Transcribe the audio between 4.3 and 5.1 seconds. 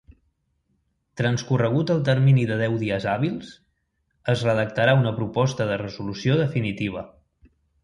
es redactarà